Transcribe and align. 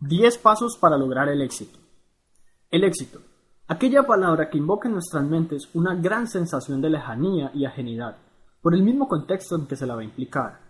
10 0.00 0.38
pasos 0.38 0.78
para 0.80 0.96
lograr 0.96 1.28
el 1.28 1.42
éxito. 1.42 1.76
El 2.70 2.84
éxito. 2.84 3.18
Aquella 3.66 4.04
palabra 4.04 4.48
que 4.48 4.56
invoca 4.56 4.86
en 4.86 4.94
nuestras 4.94 5.24
mentes 5.24 5.68
una 5.74 5.96
gran 5.96 6.28
sensación 6.28 6.80
de 6.80 6.90
lejanía 6.90 7.50
y 7.52 7.64
ajenidad, 7.64 8.16
por 8.62 8.76
el 8.76 8.84
mismo 8.84 9.08
contexto 9.08 9.56
en 9.56 9.66
que 9.66 9.74
se 9.74 9.86
la 9.86 9.96
va 9.96 10.02
a 10.02 10.04
implicar. 10.04 10.60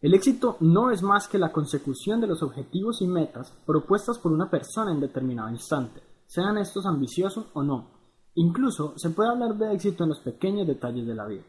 El 0.00 0.14
éxito 0.14 0.56
no 0.58 0.90
es 0.90 1.00
más 1.00 1.28
que 1.28 1.38
la 1.38 1.52
consecución 1.52 2.20
de 2.20 2.26
los 2.26 2.42
objetivos 2.42 3.00
y 3.02 3.06
metas 3.06 3.52
propuestas 3.64 4.18
por 4.18 4.32
una 4.32 4.50
persona 4.50 4.90
en 4.90 4.98
determinado 4.98 5.48
instante, 5.48 6.02
sean 6.26 6.58
estos 6.58 6.84
ambiciosos 6.84 7.46
o 7.52 7.62
no. 7.62 7.88
Incluso 8.34 8.94
se 8.96 9.10
puede 9.10 9.30
hablar 9.30 9.54
de 9.58 9.74
éxito 9.74 10.02
en 10.02 10.08
los 10.08 10.18
pequeños 10.18 10.66
detalles 10.66 11.06
de 11.06 11.14
la 11.14 11.26
vida. 11.28 11.44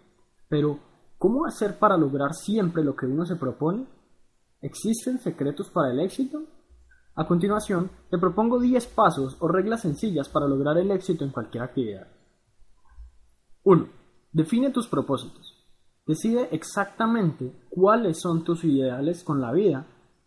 Pero, 0.48 0.78
¿cómo 1.18 1.48
hacer 1.48 1.80
para 1.80 1.98
lograr 1.98 2.36
siempre 2.36 2.84
lo 2.84 2.96
que 2.96 3.08
uno 3.08 3.26
se 3.26 3.38
propone? 3.38 3.88
¿Existen 4.62 5.18
secretos 5.18 5.72
para 5.72 5.92
el 5.92 6.00
éxito? 6.00 6.44
A 7.16 7.28
continuación, 7.28 7.92
te 8.10 8.18
propongo 8.18 8.60
10 8.60 8.88
pasos 8.88 9.38
o 9.40 9.48
reglas 9.48 9.82
sencillas 9.82 10.30
para 10.30 10.48
lograr 10.48 10.80
el 10.80 10.90
éxito 10.90 11.24
en 11.24 11.30
cualquier 11.30 11.64
actividad. 11.64 12.08
1. 13.64 13.88
Define 14.32 14.72
tus 14.72 14.88
propósitos. 14.88 15.64
Decide 16.08 16.50
exactamente 16.52 17.68
cuáles 17.70 18.20
son 18.20 18.44
tus 18.44 18.64
ideales 18.64 19.24
con 19.24 19.42
la 19.42 19.52
vida 19.52 19.86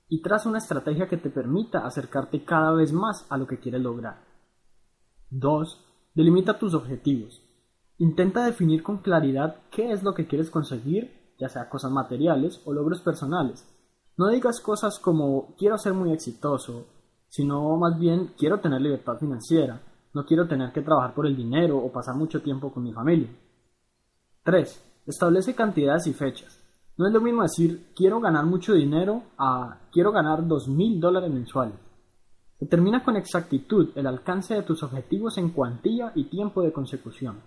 y 0.08 0.22
traza 0.22 0.48
una 0.48 0.58
estrategia 0.58 1.08
que 1.08 1.16
te 1.16 1.28
permita 1.28 1.84
acercarte 1.84 2.44
cada 2.44 2.72
vez 2.72 2.92
más 2.92 3.26
a 3.30 3.36
lo 3.36 3.48
que 3.48 3.58
quieres 3.58 3.82
lograr. 3.82 4.24
2. 5.30 5.84
Delimita 6.14 6.56
tus 6.56 6.72
objetivos. 6.74 7.42
Intenta 7.98 8.44
definir 8.44 8.84
con 8.84 8.98
claridad 8.98 9.56
qué 9.72 9.90
es 9.90 10.04
lo 10.04 10.14
que 10.14 10.28
quieres 10.28 10.50
conseguir, 10.50 11.34
ya 11.38 11.48
sea 11.48 11.68
cosas 11.68 11.90
materiales 11.90 12.62
o 12.64 12.72
logros 12.72 13.00
personales, 13.00 13.66
no 14.16 14.28
digas 14.28 14.60
cosas 14.60 14.98
como 14.98 15.54
quiero 15.58 15.76
ser 15.76 15.92
muy 15.92 16.12
exitoso, 16.12 16.86
sino 17.28 17.76
más 17.76 17.98
bien 17.98 18.32
quiero 18.38 18.60
tener 18.60 18.80
libertad 18.80 19.18
financiera, 19.18 19.82
no 20.14 20.24
quiero 20.24 20.48
tener 20.48 20.72
que 20.72 20.80
trabajar 20.80 21.14
por 21.14 21.26
el 21.26 21.36
dinero 21.36 21.76
o 21.78 21.92
pasar 21.92 22.16
mucho 22.16 22.40
tiempo 22.40 22.72
con 22.72 22.82
mi 22.82 22.92
familia. 22.92 23.28
3. 24.42 25.02
Establece 25.06 25.54
cantidades 25.54 26.06
y 26.06 26.14
fechas. 26.14 26.62
No 26.96 27.06
es 27.06 27.12
lo 27.12 27.20
mismo 27.20 27.42
decir 27.42 27.92
quiero 27.94 28.20
ganar 28.20 28.46
mucho 28.46 28.72
dinero 28.72 29.22
a 29.36 29.80
quiero 29.92 30.12
ganar 30.12 30.40
$2,000 30.40 30.98
dólares 30.98 31.30
mensuales. 31.30 31.74
Determina 32.58 33.04
con 33.04 33.16
exactitud 33.16 33.90
el 33.94 34.06
alcance 34.06 34.54
de 34.54 34.62
tus 34.62 34.82
objetivos 34.82 35.36
en 35.36 35.50
cuantía 35.50 36.12
y 36.14 36.30
tiempo 36.30 36.62
de 36.62 36.72
consecución. 36.72 37.42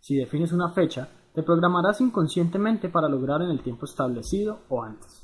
Si 0.00 0.16
defines 0.16 0.52
una 0.52 0.70
fecha, 0.70 1.06
te 1.34 1.42
programarás 1.42 2.00
inconscientemente 2.00 2.88
para 2.88 3.08
lograr 3.08 3.42
en 3.42 3.50
el 3.50 3.62
tiempo 3.62 3.84
establecido 3.84 4.60
o 4.70 4.82
antes. 4.82 5.23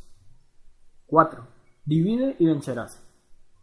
4. 1.10 1.44
Divide 1.84 2.36
y 2.38 2.46
vencerás. 2.46 3.04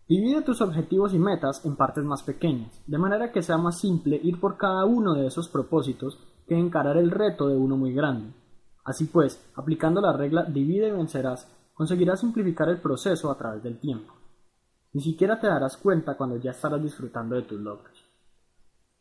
Divide 0.05 0.41
tus 0.41 0.59
objetivos 0.59 1.13
y 1.13 1.17
metas 1.17 1.65
en 1.65 1.77
partes 1.77 2.03
más 2.03 2.21
pequeñas, 2.21 2.83
de 2.85 2.97
manera 2.97 3.31
que 3.31 3.41
sea 3.41 3.57
más 3.57 3.79
simple 3.79 4.19
ir 4.21 4.37
por 4.41 4.57
cada 4.57 4.83
uno 4.83 5.13
de 5.13 5.27
esos 5.27 5.47
propósitos 5.47 6.19
que 6.45 6.59
encarar 6.59 6.97
el 6.97 7.09
reto 7.09 7.47
de 7.47 7.55
uno 7.55 7.77
muy 7.77 7.93
grande. 7.93 8.33
Así 8.83 9.05
pues, 9.05 9.41
aplicando 9.55 10.01
la 10.01 10.11
regla 10.11 10.43
divide 10.43 10.89
y 10.89 10.91
vencerás, 10.91 11.49
conseguirás 11.73 12.19
simplificar 12.19 12.67
el 12.67 12.81
proceso 12.81 13.31
a 13.31 13.37
través 13.37 13.63
del 13.63 13.79
tiempo. 13.79 14.13
Ni 14.91 15.01
siquiera 15.01 15.39
te 15.39 15.47
darás 15.47 15.77
cuenta 15.77 16.17
cuando 16.17 16.35
ya 16.35 16.51
estarás 16.51 16.83
disfrutando 16.83 17.37
de 17.37 17.43
tus 17.43 17.61
logros. 17.61 17.97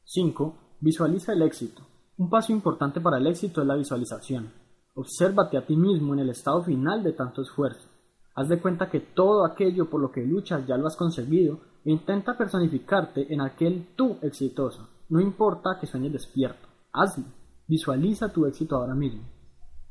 5. 0.05 0.77
Visualiza 0.81 1.33
el 1.33 1.43
éxito. 1.43 1.83
Un 2.17 2.31
paso 2.31 2.53
importante 2.53 3.01
para 3.01 3.19
el 3.19 3.27
éxito 3.27 3.61
es 3.61 3.67
la 3.67 3.75
visualización. 3.75 4.53
Obsérvate 4.95 5.57
a 5.59 5.67
ti 5.67 5.77
mismo 5.77 6.15
en 6.15 6.21
el 6.21 6.31
estado 6.31 6.63
final 6.63 7.03
de 7.03 7.13
tanto 7.13 7.43
esfuerzo. 7.43 7.96
Haz 8.37 8.51
de 8.51 8.61
cuenta 8.61 8.91
que 8.91 9.01
todo 9.01 9.47
aquello 9.47 9.89
por 9.89 10.03
lo 10.03 10.13
que 10.13 10.23
luchas 10.23 10.67
ya 10.67 10.77
lo 10.77 10.87
has 10.87 10.95
conseguido 10.95 11.61
e 11.87 11.91
intenta 11.91 12.37
personificarte 12.37 13.33
en 13.33 13.41
aquel 13.41 13.95
tú 13.97 14.19
exitoso. 14.21 14.91
No 15.09 15.21
importa 15.21 15.79
que 15.81 15.87
sueñes 15.87 16.13
despierto, 16.13 16.69
hazlo. 16.93 17.25
Visualiza 17.67 18.33
tu 18.33 18.45
éxito 18.45 18.77
ahora 18.77 18.95
mismo. 18.95 19.23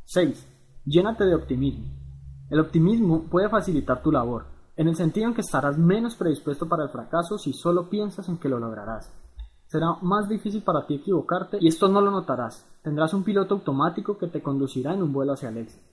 6. 0.06 0.48
Llénate 0.86 1.26
de 1.26 1.34
optimismo. 1.34 1.86
El 2.52 2.60
optimismo 2.60 3.24
puede 3.24 3.50
facilitar 3.50 4.04
tu 4.04 4.12
labor, 4.12 4.46
en 4.76 4.90
el 4.90 4.96
sentido 4.96 5.28
en 5.28 5.34
que 5.34 5.42
estarás 5.42 5.80
menos 5.80 6.16
predispuesto 6.16 6.70
para 6.70 6.84
el 6.84 6.90
fracaso 6.90 7.40
si 7.40 7.52
solo 7.52 7.90
piensas 7.90 8.30
en 8.30 8.38
que 8.38 8.48
lo 8.48 8.60
lograrás. 8.60 9.12
Será 9.66 9.96
más 10.04 10.30
difícil 10.30 10.62
para 10.62 10.86
ti 10.86 10.96
equivocarte 10.96 11.58
y 11.60 11.68
esto 11.68 11.88
no 11.88 12.00
lo 12.00 12.12
notarás. 12.12 12.64
Tendrás 12.84 13.16
un 13.16 13.24
piloto 13.24 13.56
automático 13.56 14.20
que 14.20 14.28
te 14.28 14.44
conducirá 14.44 14.94
en 14.94 15.02
un 15.02 15.12
vuelo 15.12 15.34
hacia 15.34 15.50
el 15.50 15.58
éxito. 15.58 15.84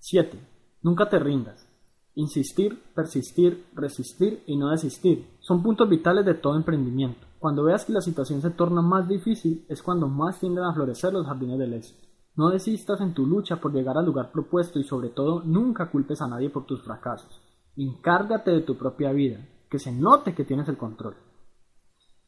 7. 0.00 0.53
Nunca 0.84 1.08
te 1.08 1.18
rindas. 1.18 1.66
Insistir, 2.14 2.78
persistir, 2.94 3.66
resistir 3.74 4.44
y 4.46 4.56
no 4.58 4.68
desistir 4.68 5.26
son 5.40 5.62
puntos 5.62 5.88
vitales 5.88 6.26
de 6.26 6.34
todo 6.34 6.56
emprendimiento. 6.56 7.26
Cuando 7.38 7.64
veas 7.64 7.86
que 7.86 7.94
la 7.94 8.02
situación 8.02 8.42
se 8.42 8.50
torna 8.50 8.82
más 8.82 9.08
difícil 9.08 9.64
es 9.70 9.82
cuando 9.82 10.08
más 10.08 10.38
tienden 10.38 10.64
a 10.64 10.74
florecer 10.74 11.14
los 11.14 11.26
jardines 11.26 11.58
del 11.58 11.72
éxito. 11.72 12.06
No 12.36 12.50
desistas 12.50 13.00
en 13.00 13.14
tu 13.14 13.26
lucha 13.26 13.56
por 13.56 13.72
llegar 13.72 13.96
al 13.96 14.04
lugar 14.04 14.30
propuesto 14.30 14.78
y 14.78 14.84
sobre 14.84 15.08
todo 15.08 15.42
nunca 15.42 15.90
culpes 15.90 16.20
a 16.20 16.28
nadie 16.28 16.50
por 16.50 16.66
tus 16.66 16.82
fracasos. 16.82 17.40
Encárgate 17.76 18.50
de 18.50 18.60
tu 18.60 18.76
propia 18.76 19.10
vida, 19.12 19.38
que 19.70 19.78
se 19.78 19.90
note 19.90 20.34
que 20.34 20.44
tienes 20.44 20.68
el 20.68 20.76
control. 20.76 21.16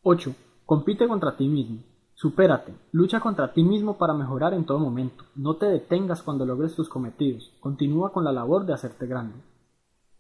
8. 0.00 0.34
Compite 0.64 1.06
contra 1.06 1.36
ti 1.36 1.46
mismo. 1.46 1.82
Supérate, 2.16 2.74
lucha 2.92 3.20
contra 3.20 3.52
ti 3.52 3.62
mismo 3.62 3.98
para 3.98 4.14
mejorar 4.14 4.54
en 4.54 4.64
todo 4.64 4.78
momento. 4.78 5.24
No 5.34 5.56
te 5.56 5.66
detengas 5.66 6.22
cuando 6.22 6.46
logres 6.46 6.74
tus 6.74 6.88
cometidos. 6.88 7.52
Continúa 7.60 8.10
con 8.10 8.24
la 8.24 8.32
labor 8.32 8.64
de 8.64 8.72
hacerte 8.72 9.06
grande. 9.06 9.36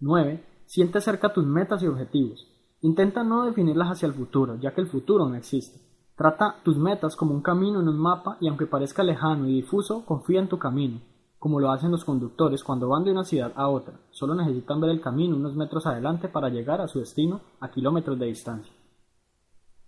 9. 0.00 0.44
Siente 0.66 1.00
cerca 1.00 1.32
tus 1.32 1.46
metas 1.46 1.82
y 1.82 1.86
objetivos. 1.86 2.46
Intenta 2.82 3.24
no 3.24 3.46
definirlas 3.46 3.88
hacia 3.88 4.08
el 4.08 4.12
futuro, 4.12 4.56
ya 4.56 4.74
que 4.74 4.82
el 4.82 4.88
futuro 4.88 5.26
no 5.26 5.36
existe. 5.36 5.80
Trata 6.14 6.56
tus 6.62 6.76
metas 6.76 7.16
como 7.16 7.34
un 7.34 7.40
camino 7.40 7.80
en 7.80 7.88
un 7.88 7.98
mapa 7.98 8.36
y 8.42 8.48
aunque 8.48 8.66
parezca 8.66 9.02
lejano 9.02 9.48
y 9.48 9.54
difuso, 9.54 10.04
confía 10.04 10.40
en 10.40 10.48
tu 10.48 10.58
camino, 10.58 11.00
como 11.38 11.60
lo 11.60 11.70
hacen 11.70 11.90
los 11.90 12.04
conductores 12.04 12.62
cuando 12.62 12.90
van 12.90 13.04
de 13.04 13.12
una 13.12 13.24
ciudad 13.24 13.54
a 13.56 13.68
otra. 13.68 13.94
Solo 14.10 14.34
necesitan 14.34 14.82
ver 14.82 14.90
el 14.90 15.00
camino 15.00 15.34
unos 15.34 15.56
metros 15.56 15.86
adelante 15.86 16.28
para 16.28 16.50
llegar 16.50 16.82
a 16.82 16.88
su 16.88 16.98
destino 16.98 17.40
a 17.58 17.70
kilómetros 17.70 18.18
de 18.18 18.26
distancia. 18.26 18.74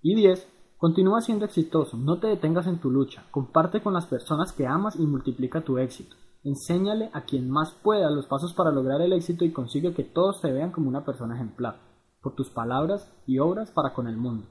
Y 0.00 0.14
10. 0.14 0.57
Continúa 0.78 1.20
siendo 1.20 1.44
exitoso, 1.44 1.96
no 1.96 2.20
te 2.20 2.28
detengas 2.28 2.68
en 2.68 2.78
tu 2.78 2.88
lucha, 2.88 3.24
comparte 3.32 3.82
con 3.82 3.94
las 3.94 4.06
personas 4.06 4.52
que 4.52 4.64
amas 4.64 4.94
y 4.94 5.08
multiplica 5.08 5.62
tu 5.62 5.76
éxito. 5.76 6.14
Enséñale 6.44 7.10
a 7.12 7.22
quien 7.22 7.50
más 7.50 7.72
pueda 7.72 8.08
los 8.10 8.26
pasos 8.26 8.54
para 8.54 8.70
lograr 8.70 9.00
el 9.00 9.12
éxito 9.12 9.44
y 9.44 9.50
consigue 9.50 9.92
que 9.92 10.04
todos 10.04 10.40
te 10.40 10.52
vean 10.52 10.70
como 10.70 10.88
una 10.88 11.04
persona 11.04 11.34
ejemplar, 11.34 11.80
por 12.22 12.36
tus 12.36 12.50
palabras 12.50 13.12
y 13.26 13.40
obras 13.40 13.72
para 13.72 13.92
con 13.92 14.06
el 14.06 14.16
mundo. 14.16 14.46